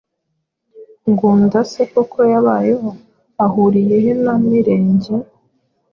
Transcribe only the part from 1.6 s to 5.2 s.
se koko yabayeho? Ahuriye he na Mirenge?